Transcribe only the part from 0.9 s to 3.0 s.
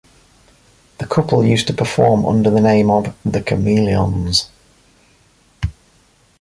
The couple used to perform under the name